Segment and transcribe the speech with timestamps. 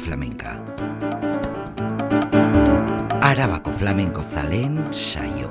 [0.00, 0.58] Flamenca.
[3.20, 5.45] Arábaco flamenco zalén saioa.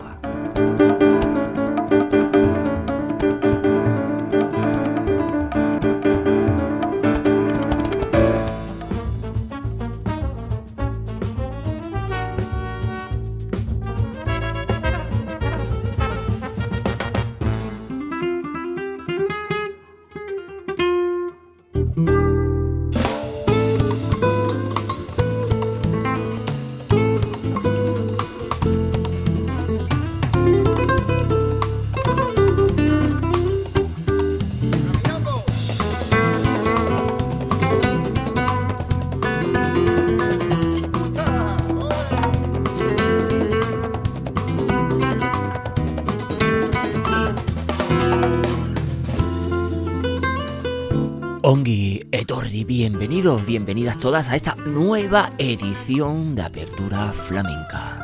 [53.56, 58.04] Bienvenidas todas a esta nueva edición de Apertura Flamenca.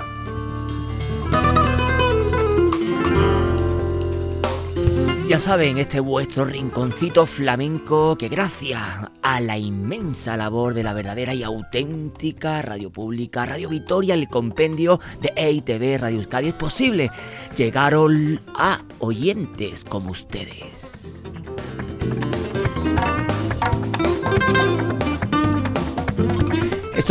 [5.27, 8.81] Ya saben, este vuestro rinconcito flamenco que gracias
[9.21, 15.01] a la inmensa labor de la verdadera y auténtica radio pública, Radio Vitoria, el compendio
[15.19, 17.11] de EITV Radio Euskadi es posible
[17.57, 17.93] llegar
[18.55, 20.80] a oyentes como ustedes.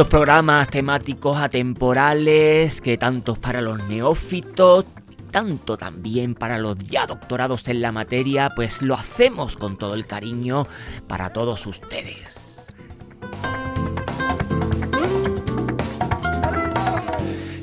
[0.00, 4.86] Estos programas temáticos atemporales que tanto para los neófitos,
[5.30, 10.06] tanto también para los ya doctorados en la materia, pues lo hacemos con todo el
[10.06, 10.66] cariño
[11.06, 12.72] para todos ustedes.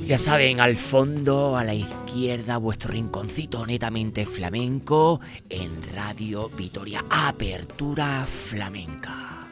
[0.06, 7.03] Ya saben, al fondo, a la izquierda, vuestro rinconcito netamente flamenco en Radio Vitoria.
[7.09, 9.47] Apertura flamenca.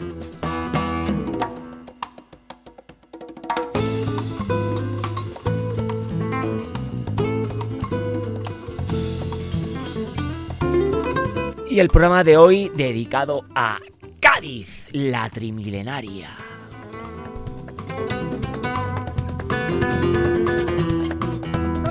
[11.75, 13.79] Y el programa de hoy dedicado a
[14.21, 16.29] Cádiz, la trimilenaria.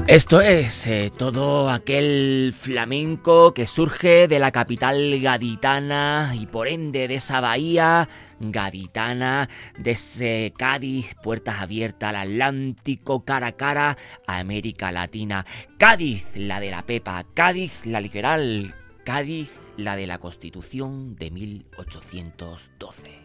[0.06, 7.06] Esto es eh, todo aquel flamenco que surge de la capital gaditana y por ende
[7.06, 8.09] de esa bahía
[8.41, 15.45] gaditana, de ese Cádiz, puertas abiertas al Atlántico, cara a cara a América Latina.
[15.77, 18.75] Cádiz, la de la Pepa, Cádiz, la liberal,
[19.05, 23.24] Cádiz, la de la Constitución de 1812.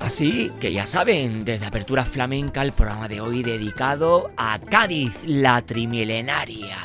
[0.00, 5.60] Así que ya saben, desde Apertura Flamenca el programa de hoy dedicado a Cádiz, la
[5.60, 6.78] trimilenaria.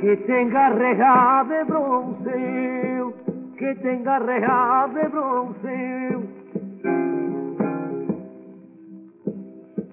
[0.00, 3.02] Que tenga reja de bronce,
[3.58, 6.18] que tenga reja de bronce.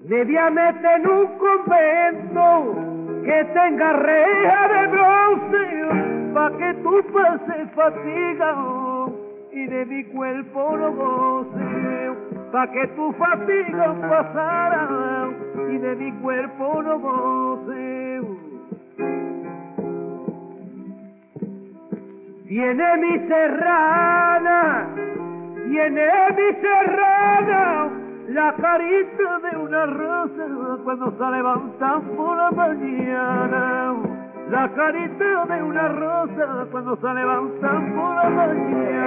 [0.06, 2.74] Mediamente en un convento
[3.24, 8.54] que tenga reja de bronce, pa' que tú pases fatiga
[9.52, 12.12] y de mi cuerpo no goce,
[12.52, 15.30] pa' que tu fatiga pasara
[15.70, 17.53] y de mi cuerpo no goce.
[22.54, 24.86] Viene mi serrana,
[25.66, 26.06] viene
[26.36, 27.90] mi serrana,
[28.28, 30.46] la carita de una rosa
[30.84, 33.96] cuando se levantan por la mañana.
[34.50, 39.04] La carita de una rosa cuando se levantan por la mañana.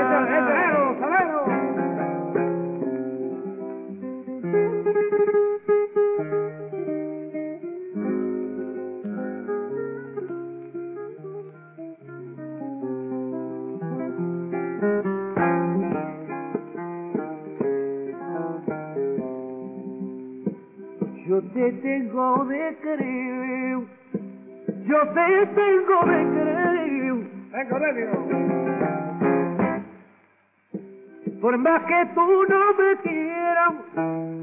[31.41, 33.73] Por más que tú no me quieras,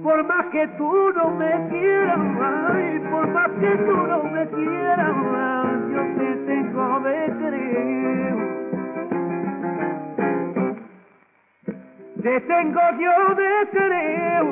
[0.03, 5.17] por más que tú no me quieras, ay, por más que tú no me quieras,
[5.91, 8.35] yo te tengo de creer.
[12.23, 14.45] Te tengo yo de querer,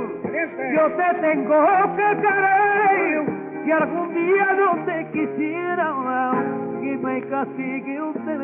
[0.75, 1.65] yo te tengo
[1.97, 3.25] que querer.
[3.65, 6.32] Si algún día no te quisiera,
[6.83, 8.41] que me castigue usted.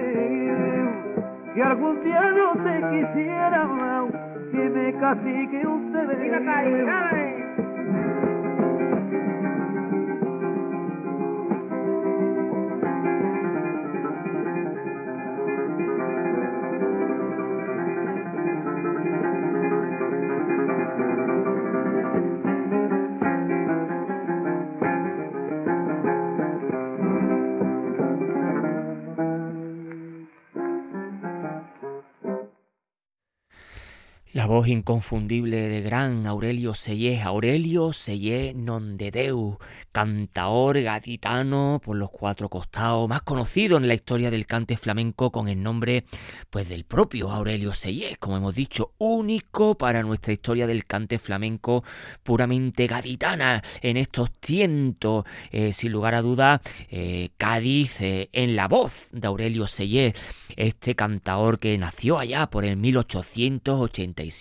[1.54, 3.66] Si algún día no te quisiera,
[4.52, 7.27] que me castigue usted.
[34.48, 39.58] Voz inconfundible de gran Aurelio Sellé, Aurelio Sellé Nondedeu,
[39.92, 45.48] cantaor gaditano por los cuatro costados, más conocido en la historia del cante flamenco con
[45.48, 46.04] el nombre
[46.48, 51.84] pues del propio Aurelio Sellé, como hemos dicho, único para nuestra historia del cante flamenco
[52.22, 58.66] puramente gaditana en estos tientos, eh, sin lugar a duda, eh, Cádiz eh, en la
[58.66, 60.14] voz de Aurelio Sellé,
[60.56, 62.78] este cantaor que nació allá por el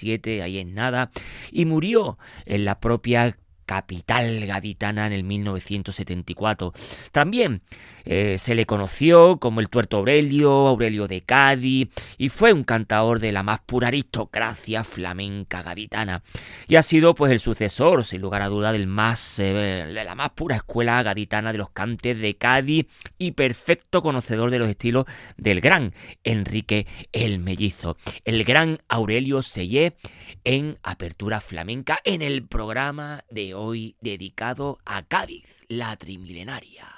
[0.04, 1.12] 1880 ahí en nada,
[1.52, 6.74] y murió en la propia capital gaditana en el 1974.
[7.12, 7.62] También
[8.10, 13.20] eh, se le conoció como el tuerto Aurelio, Aurelio de Cádiz, y fue un cantador
[13.20, 16.24] de la más pura aristocracia flamenca gaditana.
[16.70, 20.16] Y ha sido pues el sucesor, sin lugar a duda, del más, eh, de la
[20.16, 22.88] más pura escuela gaditana de los cantes de Cádiz
[23.18, 27.98] y perfecto conocedor de los estilos del gran Enrique el Mellizo.
[28.24, 29.98] El gran Aurelio Sellé
[30.46, 36.97] en Apertura Flamenca en el programa de hoy dedicado a Cádiz, la trimilenaria.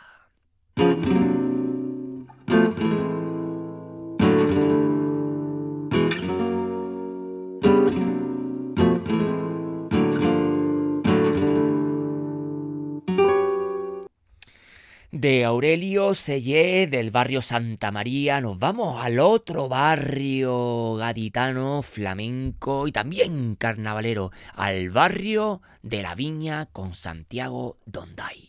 [15.12, 22.93] De Aurelio Sellé del barrio Santa María nos vamos al otro barrio gaditano, flamenco y
[22.93, 28.48] también carnavalero, al barrio de la Viña con Santiago Donday.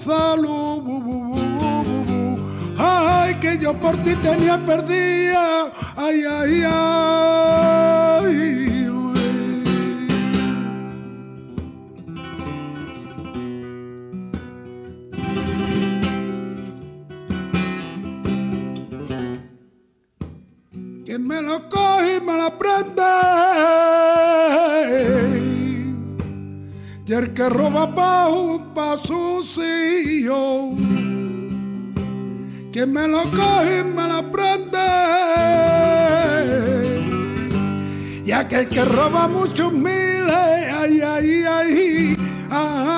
[0.00, 0.82] Salud.
[2.78, 5.70] Ay, que yo por ti tenía perdida.
[5.96, 8.70] Ay, ay, ay.
[21.10, 23.02] que me lo coge y me lo prende.
[27.10, 29.40] Y el que roba pa' un paso
[32.72, 34.78] que me lo coge y me lo prende.
[38.24, 42.16] Y aquel que roba muchos miles, ay, ay, ay, ay,
[42.48, 42.96] ay,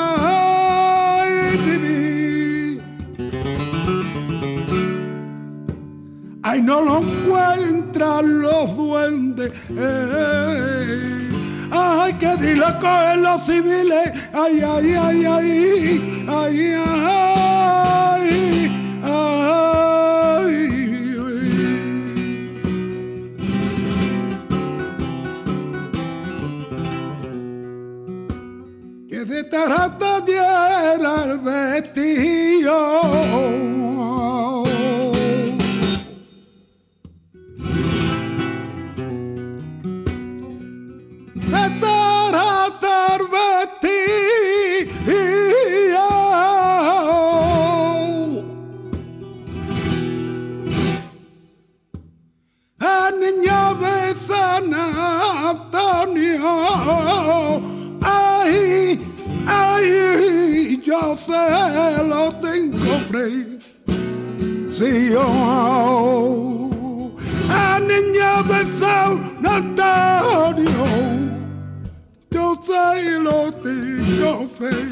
[6.42, 9.52] Ay, no lo encuentran los duendes.
[11.74, 14.12] Ay, que dile cogen los civiles.
[14.34, 17.50] Ay, ay, ay, ay, ay, ay,
[19.02, 19.52] ay.
[29.08, 32.76] Que de tarata diera el vestido.
[55.50, 56.50] Antonio.
[58.02, 59.00] Ay,
[59.46, 63.58] ay, yo se lo tengo fe.
[64.70, 65.26] Si yo
[67.50, 69.12] A niña de San
[69.46, 70.84] Antonio,
[72.30, 74.91] yo se lo tengo precio.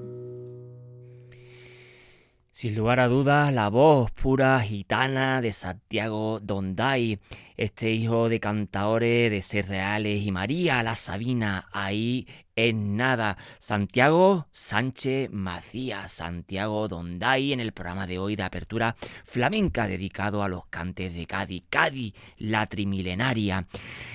[2.61, 7.17] Sin lugar a dudas, la voz pura gitana de Santiago Donday,
[7.57, 13.35] este hijo de cantaores de Ser Reales y María la Sabina, ahí en nada.
[13.57, 20.47] Santiago Sánchez Macías, Santiago Donday, en el programa de hoy de apertura flamenca dedicado a
[20.47, 21.63] los cantes de Cádiz.
[21.67, 23.65] Cádiz, la trimilenaria.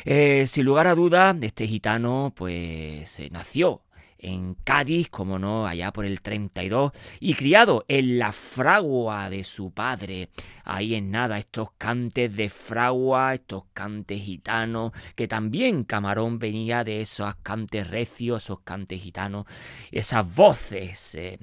[0.05, 3.86] Eh, sin lugar a duda, este gitano pues eh, nació
[4.27, 6.91] en Cádiz, como no, allá por el 32,
[7.21, 10.31] y criado en la fragua de su padre.
[10.65, 17.03] Ahí en nada, estos cantes de fragua, estos cantes gitanos, que también Camarón venía de
[17.03, 19.47] esos cantes recios, esos cantes gitanos,
[19.93, 21.39] esas voces eh,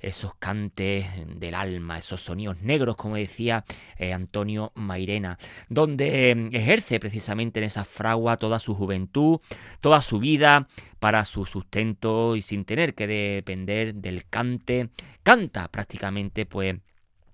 [0.00, 3.64] esos cantes del alma, esos sonidos negros, como decía
[3.96, 5.38] eh, Antonio Mairena,
[5.68, 9.40] donde eh, ejerce precisamente en esa fragua toda su juventud,
[9.80, 14.88] toda su vida, para su sustento y sin tener que depender del cante,
[15.22, 16.76] canta prácticamente pues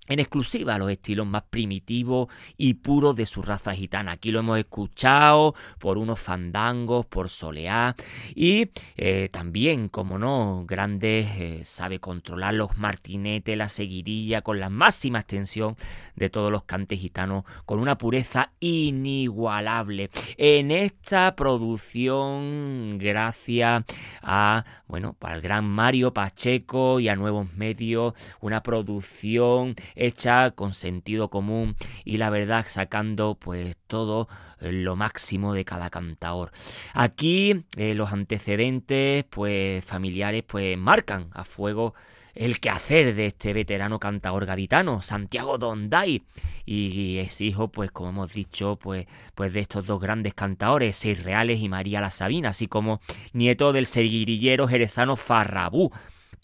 [0.08, 4.12] en exclusiva los estilos más primitivos y puros de su raza gitana.
[4.12, 7.94] Aquí lo hemos escuchado por unos fandangos, por soleá
[8.34, 14.70] y eh, también, como no, grandes, eh, sabe controlar los martinetes, la seguidilla con la
[14.70, 15.76] máxima extensión
[16.16, 20.10] de todos los cantes gitanos, con una pureza inigualable.
[20.36, 23.84] En esta producción, gracias
[24.22, 30.74] a, bueno, para el gran Mario Pacheco y a Nuevos Medios, una producción hecha con
[30.74, 34.28] sentido común y la verdad sacando pues todo
[34.60, 36.52] eh, lo máximo de cada cantador.
[36.92, 41.94] Aquí eh, los antecedentes pues familiares pues marcan a fuego
[42.34, 46.22] el quehacer de este veterano cantador gaditano, Santiago Donday,
[46.66, 51.22] y es hijo, pues como hemos dicho, pues, pues de estos dos grandes cantadores, Seis
[51.22, 53.00] Reales y María la Sabina, así como
[53.32, 55.92] nieto del seguirillero jerezano Farrabú.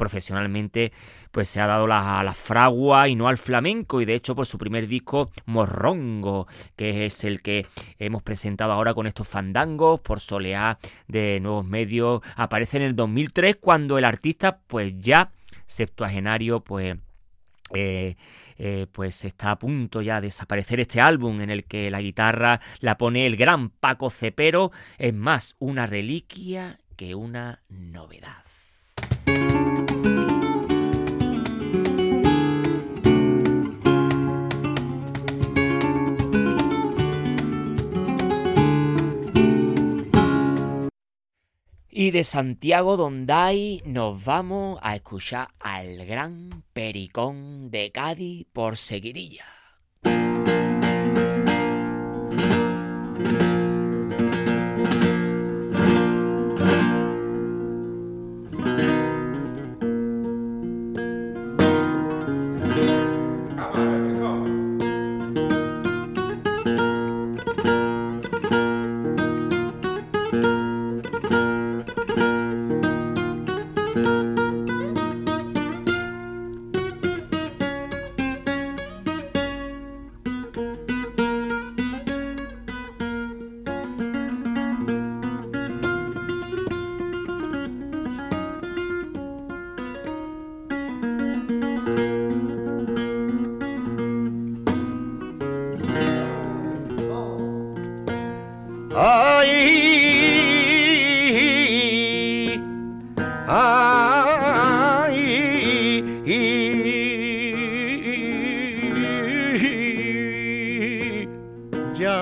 [0.01, 0.93] Profesionalmente,
[1.31, 4.49] pues se ha dado la, la fragua y no al flamenco, y de hecho, pues
[4.49, 7.67] su primer disco, Morrongo, que es el que
[7.99, 13.57] hemos presentado ahora con estos fandangos por soleá de nuevos medios, aparece en el 2003
[13.61, 15.33] cuando el artista, pues ya
[15.67, 16.97] septuagenario, pues...
[17.75, 18.17] Eh,
[18.63, 22.61] eh, pues está a punto ya de desaparecer este álbum en el que la guitarra
[22.81, 28.50] la pone el gran Paco Cepero, es más una reliquia que una novedad.
[42.01, 49.60] Y de Santiago Donday nos vamos a escuchar al gran Pericón de Cádiz por Seguirilla.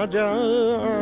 [0.07, 0.98] जा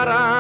[0.07, 0.34] mí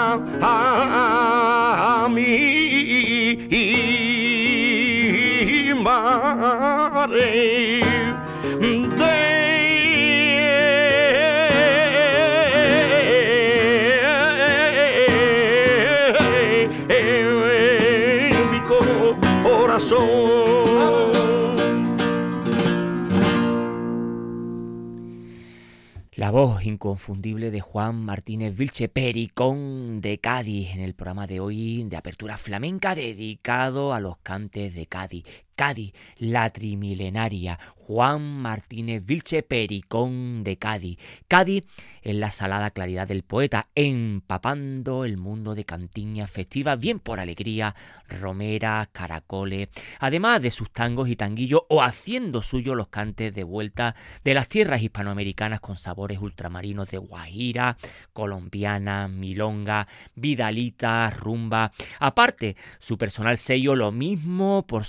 [26.66, 32.36] inconfundible de Juan Martínez Vilche, Pericón de Cádiz, en el programa de hoy de apertura
[32.36, 35.24] flamenca dedicado a los cantes de Cádiz.
[35.54, 40.98] Cádiz, la trimilenaria, Juan Martínez Vilche Pericón de Cádiz.
[41.28, 41.64] Cádiz
[42.02, 47.74] en la salada claridad del poeta, empapando el mundo de cantiñas festivas, bien por alegría,
[48.08, 49.68] romeras, caracoles,
[50.00, 54.48] además de sus tangos y tanguillos, o haciendo suyo los cantes de vuelta de las
[54.48, 57.76] tierras hispanoamericanas con sabores ultramarinos de Guajira,
[58.12, 61.72] colombiana, milonga, vidalita, rumba.
[61.98, 64.84] Aparte, su personal sello lo mismo por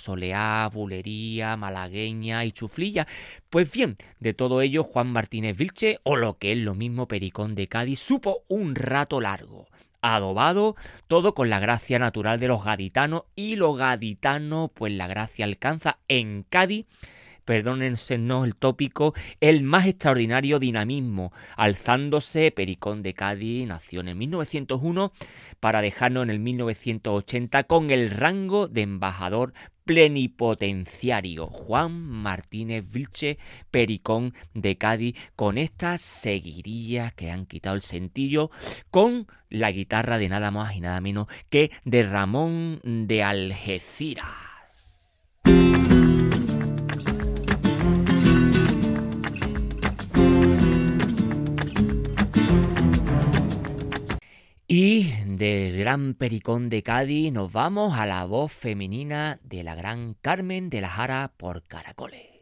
[0.72, 2.96] bulería, malagueña y chuflí
[3.50, 7.56] pues bien, de todo ello Juan Martínez Vilche, o lo que es lo mismo Pericón
[7.56, 9.68] de Cádiz, supo un rato largo.
[10.02, 10.76] Adobado,
[11.08, 15.98] todo con la gracia natural de los gaditanos y los gaditanos pues la gracia alcanza
[16.08, 16.86] en Cádiz
[17.46, 25.14] perdónensenos el tópico, el más extraordinario dinamismo, alzándose Pericón de Cádiz, nació en 1901
[25.60, 29.54] para dejarnos en el 1980 con el rango de embajador
[29.86, 33.38] plenipotenciario Juan Martínez Vilche
[33.72, 38.50] Pericón de Cádiz con estas seguirías que han quitado el sentillo
[38.90, 44.26] con la guitarra de nada más y nada menos que de Ramón de Algeciras.
[54.68, 60.16] Y del gran Pericón de Cádiz nos vamos a la voz femenina de la gran
[60.16, 62.35] Carmen de la Jara por Caracoles.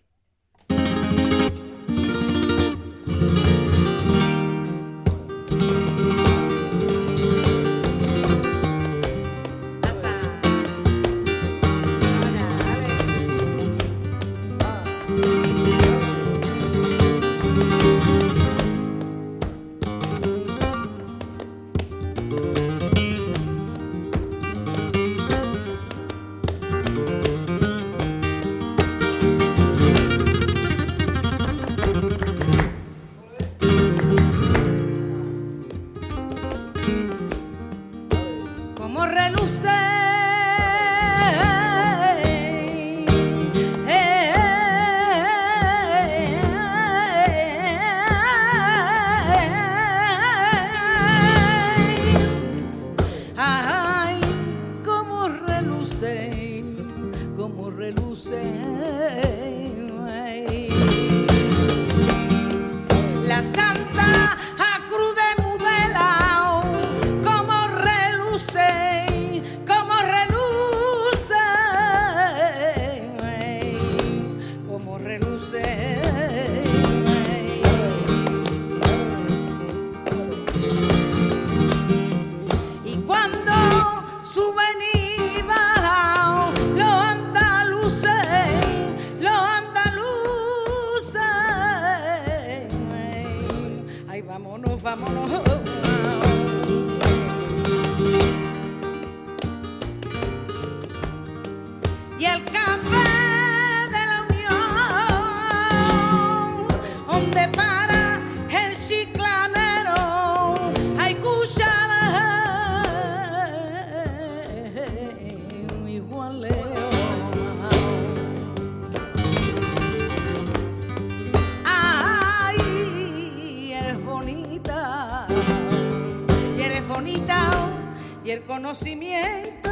[128.34, 129.70] el conocimiento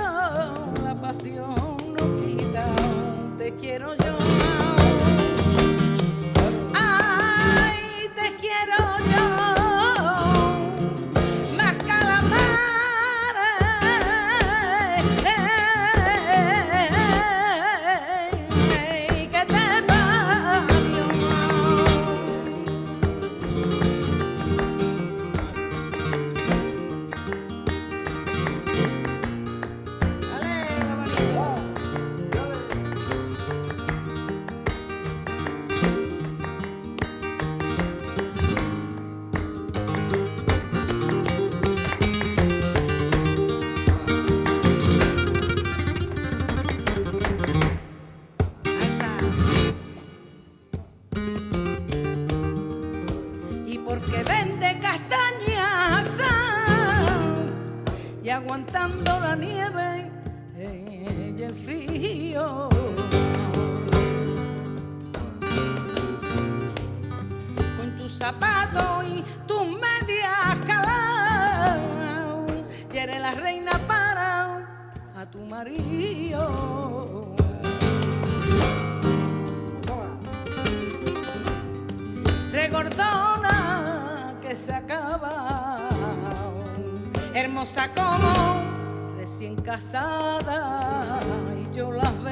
[0.83, 2.65] la pasión no quita.
[3.37, 4.40] Te quiero yo.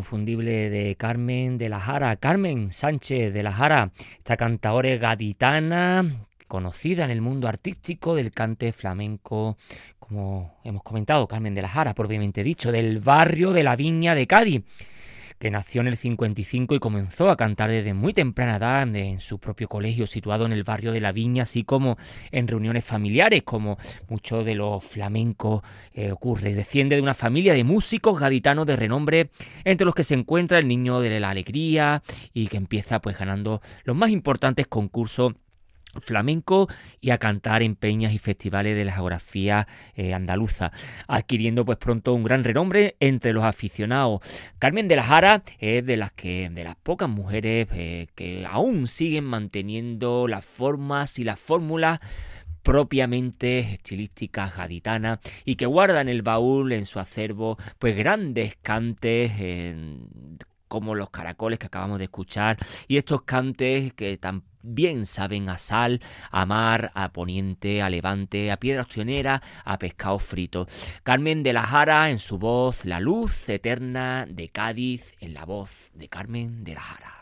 [0.00, 7.10] de Carmen de la Jara, Carmen Sánchez de la Jara, esta cantadora gaditana conocida en
[7.10, 9.56] el mundo artístico del cante flamenco,
[9.98, 14.26] como hemos comentado, Carmen de la Jara, propiamente dicho, del barrio de la Viña de
[14.26, 14.62] Cádiz
[15.38, 19.38] que nació en el 55 y comenzó a cantar desde muy temprana edad en su
[19.38, 21.96] propio colegio situado en el barrio de La Viña, así como
[22.30, 26.54] en reuniones familiares, como mucho de los flamencos eh, ocurre.
[26.54, 29.30] Desciende de una familia de músicos gaditanos de renombre,
[29.64, 33.60] entre los que se encuentra el niño de la alegría y que empieza pues ganando
[33.84, 35.34] los más importantes concursos
[36.00, 36.68] flamenco
[37.00, 40.72] y a cantar en peñas y festivales de la geografía eh, andaluza,
[41.06, 44.20] adquiriendo pues pronto un gran renombre entre los aficionados.
[44.58, 48.86] Carmen de la Jara es de las que de las pocas mujeres eh, que aún
[48.86, 52.00] siguen manteniendo las formas y las fórmulas
[52.62, 59.32] propiamente estilísticas gaditanas y que guarda en el baúl en su acervo pues grandes cantes
[60.66, 64.18] como los caracoles que acabamos de escuchar y estos cantes que
[64.62, 70.18] también saben a sal, a mar, a poniente, a levante, a piedra opcionera, a pescado
[70.18, 70.66] frito.
[71.02, 75.90] Carmen de la Jara en su voz, la luz eterna de Cádiz en la voz
[75.94, 77.14] de Carmen de la Jara.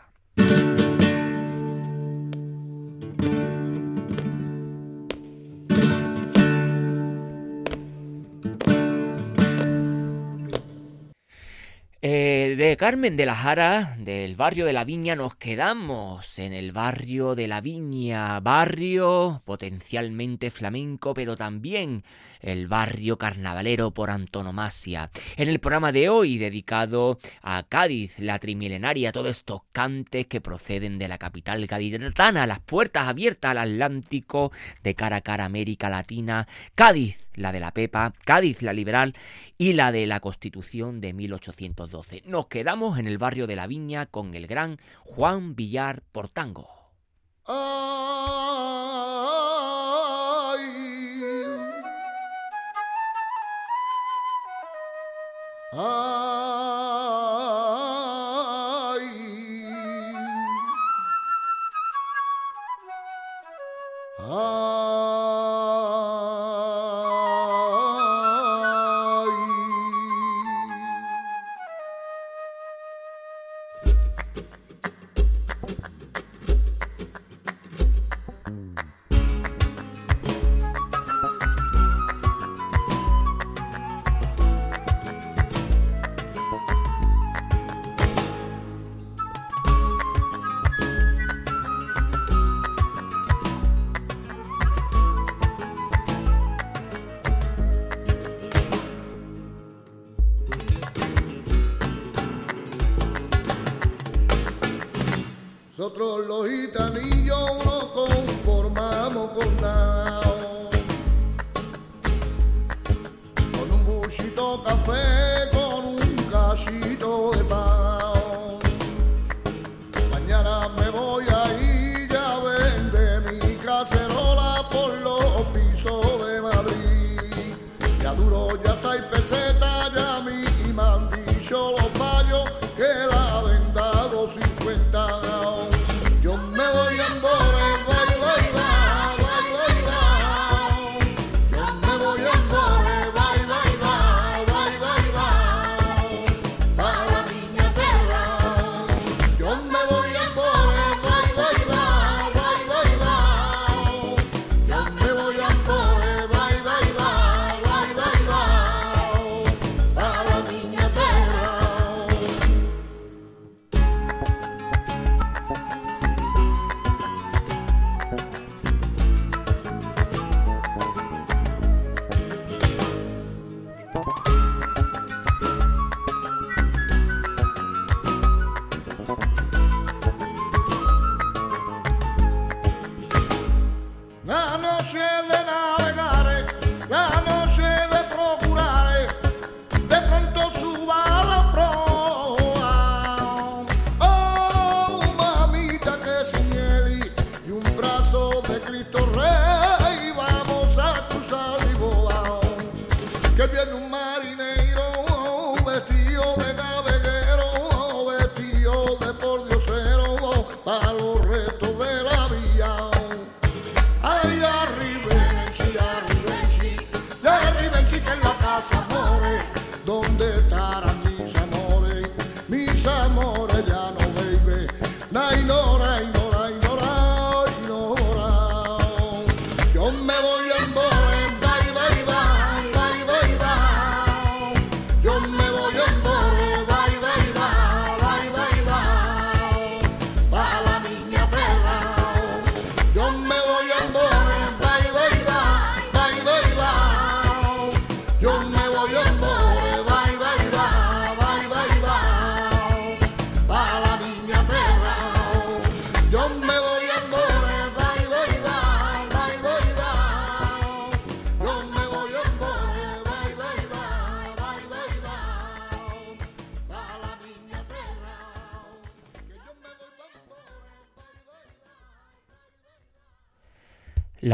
[12.09, 16.71] Eh, de Carmen de la Jara, del barrio de la Viña, nos quedamos en el
[16.71, 22.03] barrio de la Viña, barrio potencialmente flamenco, pero también
[22.39, 25.09] el barrio carnavalero por antonomasia.
[25.35, 30.97] En el programa de hoy, dedicado a Cádiz, la trimilenaria, todos estos cantes que proceden
[30.97, 34.51] de la capital gaditana, las puertas abiertas al Atlántico,
[34.83, 39.13] de cara a cara América Latina, Cádiz, la de la Pepa, Cádiz, la liberal,
[39.57, 42.23] y la de la Constitución de 1812.
[42.37, 46.69] Nos quedamos en el barrio de la Viña con el gran Juan Villar Portango.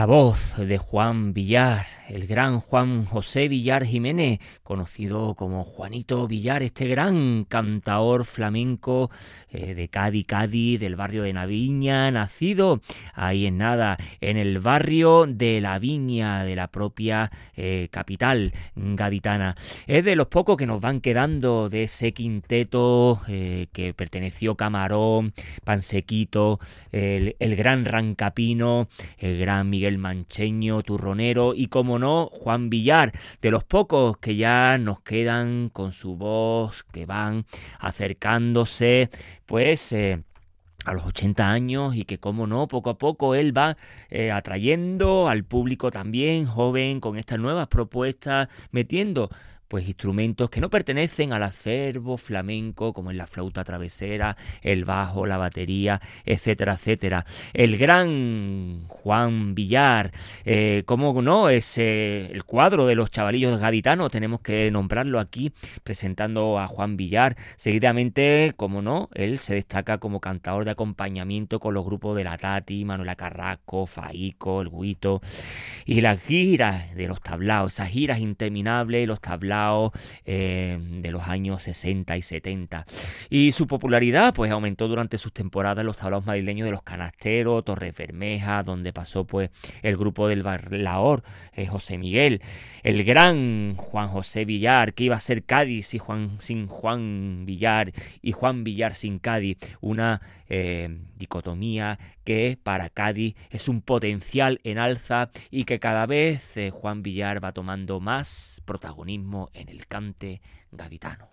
[0.04, 1.88] La voz de Juan Villar,
[2.28, 9.10] gran Juan José Villar Jiménez, conocido como Juanito Villar, este gran cantaor flamenco
[9.50, 12.82] eh, de Cádiz, Cádiz, del barrio de Naviña, nacido
[13.14, 19.56] ahí en nada, en el barrio de La Viña, de la propia eh, capital gaditana.
[19.88, 25.34] Es de los pocos que nos van quedando de ese quinteto eh, que perteneció Camarón,
[25.64, 26.60] Pansequito,
[26.92, 33.52] el, el gran Rancapino, el gran Miguel Mancheño, Turronero y, como no, Juan Villar, de
[33.52, 37.45] los pocos que ya nos quedan con su voz, que van
[37.80, 39.10] acercándose,
[39.45, 39.91] pues...
[39.93, 40.23] eh,
[40.86, 43.78] a los 80 años y que, como no, poco a poco él va
[44.10, 49.30] eh, atrayendo al público también joven con estas nuevas propuestas, metiendo
[49.74, 55.26] pues instrumentos que no pertenecen al acervo flamenco, como en la flauta travesera, el bajo,
[55.26, 57.26] la batería, etcétera, etcétera.
[57.54, 60.12] El gran Juan Villar,
[60.46, 65.52] eh, como no, es el cuadro de los chavalillos gaditanos, tenemos que nombrarlo aquí,
[65.84, 67.36] presentando a Juan Villar.
[67.56, 72.38] Seguidamente, como no, él se destaca como cantador de acompañamiento con los grupos de la
[72.38, 75.20] Tati, Manuela Carrasco, Faico, el Guito,
[75.84, 79.62] y las giras de los tablaos, esas giras interminables, los tablaos
[80.26, 82.86] eh, de los años 60 y 70.
[83.30, 87.65] Y su popularidad pues aumentó durante sus temporadas en los tablaos madrileños de los Canasteros,
[87.65, 89.50] Torres Bermeja, donde pasó pues
[89.81, 91.23] el grupo del Barlaor,
[91.56, 92.42] eh, José Miguel,
[92.83, 97.92] el gran Juan José Villar, que iba a ser Cádiz y Juan, sin Juan Villar
[98.21, 104.78] y Juan Villar sin Cádiz, una eh, dicotomía que para Cádiz es un potencial en
[104.78, 110.42] alza y que cada vez eh, Juan Villar va tomando más protagonismo en el cante
[110.71, 111.30] gaditano.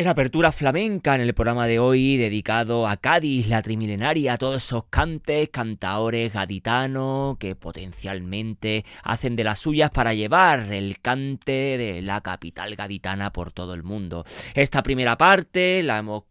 [0.00, 4.64] En apertura flamenca en el programa de hoy dedicado a Cádiz, la trimilenaria, a todos
[4.64, 12.00] esos cantes, cantaores gaditanos que potencialmente hacen de las suyas para llevar el cante de
[12.00, 14.24] la capital gaditana por todo el mundo.
[14.54, 16.24] Esta primera parte la hemos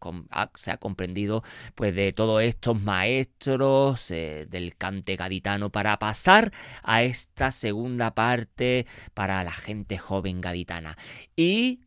[0.56, 1.44] se ha comprendido
[1.76, 6.52] pues de todos estos maestros eh, del cante gaditano para pasar
[6.82, 10.98] a esta segunda parte para la gente joven gaditana.
[11.36, 11.82] Y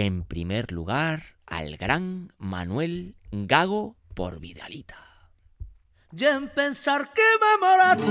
[0.00, 4.96] en primer lugar al gran Manuel Gago por Vidalita.
[6.16, 8.08] Y en pensar que me moraste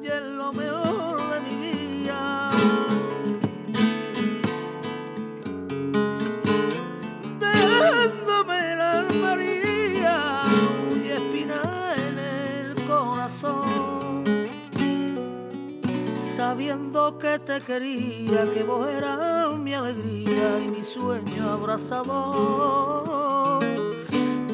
[0.00, 0.93] y en lo mejor
[16.64, 23.62] sabiendo que te quería que vos eras mi alegría y mi sueño abrazador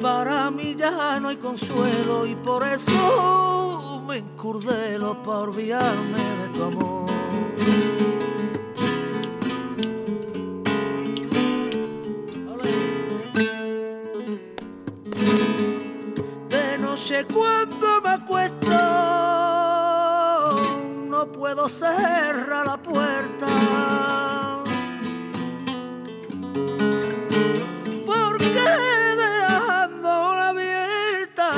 [0.02, 6.64] para mí ya no hay consuelo y por eso me encurdelo para olvidarme de tu
[6.64, 7.08] amor.
[16.48, 19.39] De noche cuando me acuesto
[21.40, 23.46] puedo cerrar la puerta.
[28.04, 28.66] Porque
[29.24, 31.52] dejándola abierta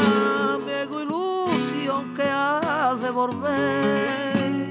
[0.65, 4.63] me hago ilusión que has de volver.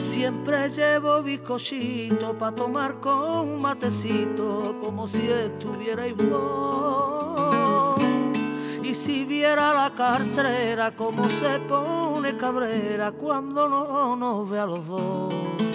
[0.00, 7.07] Siempre llevo bizcochito para tomar con matecito como si estuvierais vos.
[8.98, 15.67] Si viera la cartera como se pone cabrera cuando no nos ve a los dos.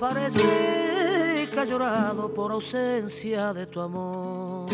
[0.00, 4.70] Parece que ha llorado por ausencia de tu amor.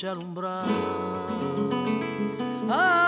[0.00, 0.64] Noche alumbrar.
[2.70, 2.99] Ay,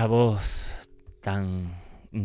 [0.00, 0.59] Esta voz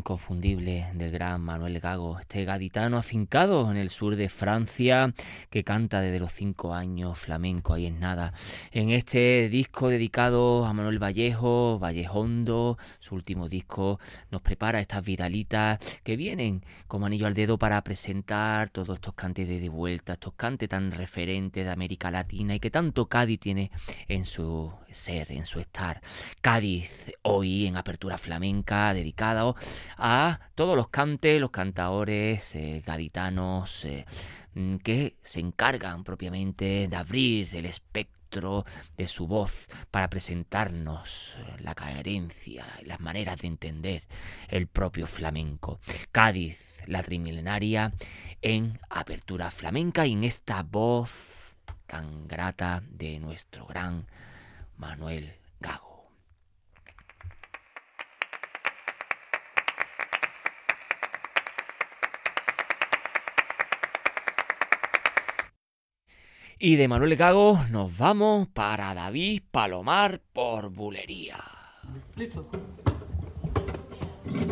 [0.05, 5.11] inconfundible del gran Manuel Gago, este gaditano afincado en el sur de Francia
[5.49, 8.31] que canta desde los cinco años flamenco, ahí es nada.
[8.69, 13.99] En este disco dedicado a Manuel Vallejo, Vallejondo, su último disco,
[14.29, 19.47] nos prepara estas vidalitas que vienen como anillo al dedo para presentar todos estos cantes
[19.47, 23.71] de, de vuelta, estos cantes tan referentes de América Latina y que tanto Cádiz tiene
[24.07, 25.99] en su ser, en su estar.
[26.41, 29.55] Cádiz hoy en apertura flamenca dedicada
[29.97, 34.05] a todos los cantes, los cantaores eh, gaditanos eh,
[34.53, 38.65] mm, que se encargan propiamente de abrir el espectro
[38.97, 44.03] de su voz para presentarnos eh, la carencia las maneras de entender
[44.49, 45.79] el propio flamenco.
[46.11, 47.93] Cádiz, la trimilenaria,
[48.41, 51.55] en apertura flamenca y en esta voz
[51.87, 54.05] tan grata de nuestro gran
[54.77, 55.94] Manuel Gago.
[66.57, 71.35] Y de Manuel Gago nos vamos para David Palomar por Bulería.
[72.15, 72.49] Listo.
[74.33, 74.51] Y el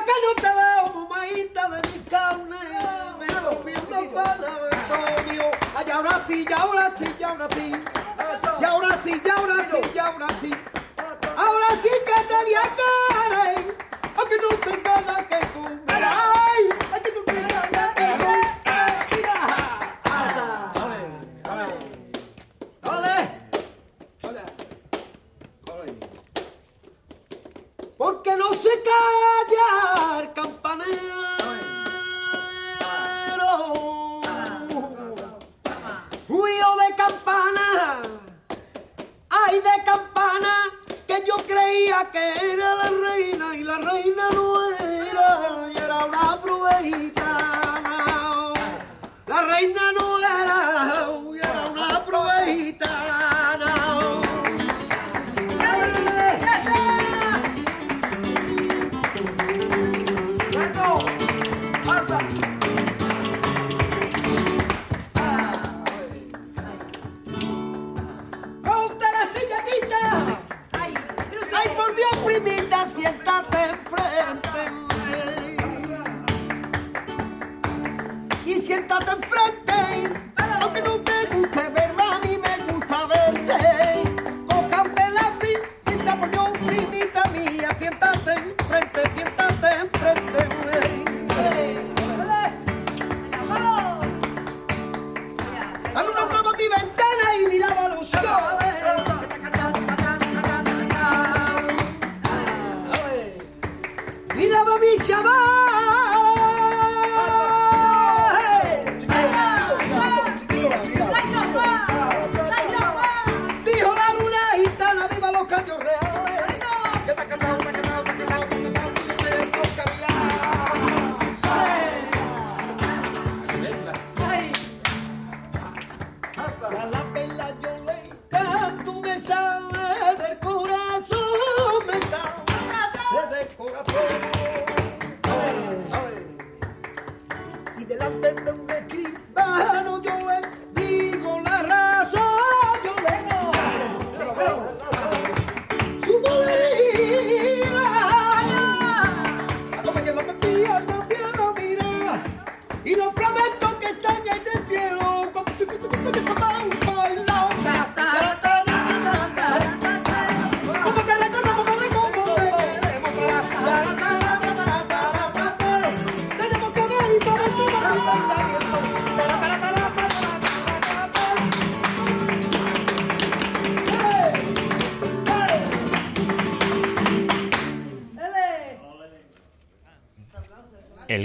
[0.00, 2.60] acá no te veo, mamaita de mis carnes.
[3.18, 5.44] Me lo pierdo para Antonio.
[5.76, 7.72] Ay, ahora sí, ya ahora sí, ya ahora sí.
[8.60, 10.50] Y ahora sí, ya ahora sí, ya ahora sí.
[11.36, 13.42] Ahora sí que te vi a cara,
[14.16, 15.39] aunque no tenga nada que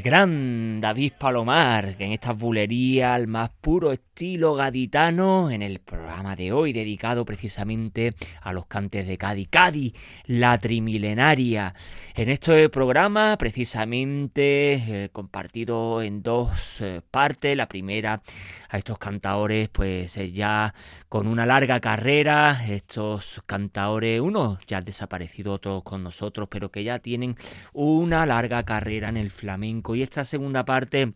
[0.05, 6.35] gran David Palomar, que en esta bulería al más puro estilo gaditano, en el programa
[6.35, 8.13] de hoy, dedicado precisamente
[8.55, 9.47] los cantes de Cádiz.
[9.49, 9.93] Cádiz,
[10.25, 11.75] la trimilenaria.
[12.15, 14.73] En este programa, precisamente,
[15.05, 17.55] eh, compartido en dos eh, partes.
[17.55, 18.21] La primera,
[18.69, 20.73] a estos cantadores, pues eh, ya
[21.09, 26.83] con una larga carrera, estos cantadores, unos ya han desaparecido, otros con nosotros, pero que
[26.83, 27.35] ya tienen
[27.73, 29.95] una larga carrera en el flamenco.
[29.95, 31.13] Y esta segunda parte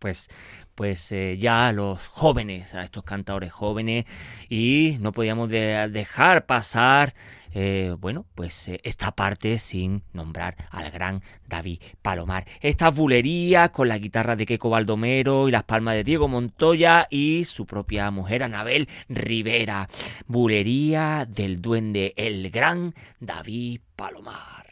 [0.00, 0.28] pues,
[0.74, 4.06] pues eh, ya los jóvenes, a estos cantadores jóvenes,
[4.48, 7.14] y no podíamos de- dejar pasar,
[7.52, 12.46] eh, bueno, pues eh, esta parte sin nombrar al gran David Palomar.
[12.60, 17.44] Esta bulería con la guitarra de Keco Baldomero y las palmas de Diego Montoya y
[17.44, 19.88] su propia mujer Anabel Rivera.
[20.26, 24.66] Bulería del duende, el gran David Palomar.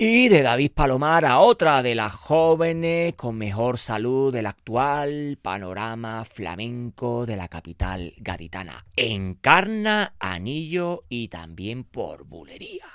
[0.00, 6.24] Y de David Palomar a otra de las jóvenes con mejor salud del actual panorama
[6.24, 8.86] flamenco de la capital gaditana.
[8.94, 12.86] Encarna, anillo y también por bulería.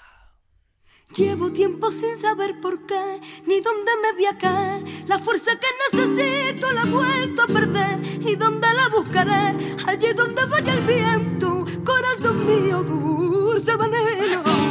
[1.14, 4.82] Llevo tiempo sin saber por qué, ni dónde me voy a.
[5.06, 8.00] La fuerza que necesito la he vuelto a perder.
[8.26, 9.76] ¿Y dónde la buscaré?
[9.88, 11.66] Allí donde vaya el viento.
[11.84, 14.63] Corazón mío, dulce veneno.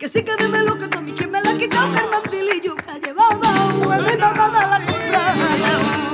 [0.00, 3.00] Que sí que dime lo que tomé, que me la ha quitado el mantilillo que
[3.06, 3.96] llevaba.
[3.96, 6.09] A mi mamá da la contraria.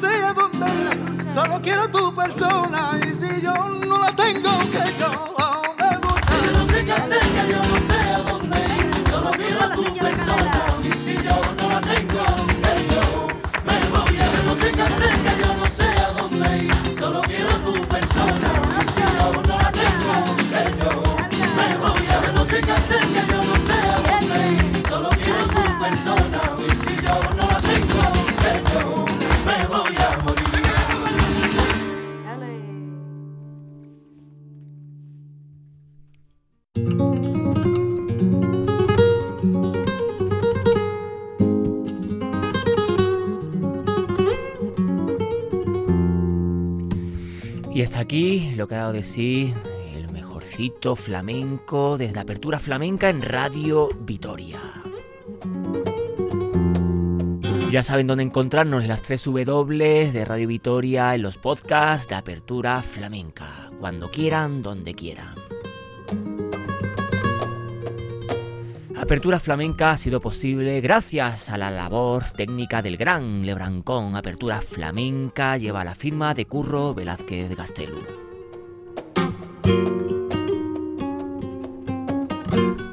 [0.00, 0.34] sea
[1.32, 3.52] solo quiero tu persona y si yo
[3.86, 5.09] no la tengo que
[48.10, 49.54] aquí lo que ha dado de sí
[49.94, 54.58] el mejorcito flamenco desde Apertura Flamenca en Radio Vitoria.
[57.70, 62.82] Ya saben dónde encontrarnos las 3 W de Radio Vitoria, en los podcasts de Apertura
[62.82, 65.36] Flamenca, cuando quieran, donde quieran.
[69.10, 74.14] apertura flamenca ha sido posible gracias a la labor técnica del gran Lebrancón.
[74.14, 77.98] Apertura flamenca lleva la firma de Curro Velázquez Gastelu.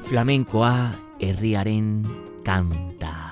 [0.09, 2.03] Flamenkoa herriaren
[2.43, 3.26] canta.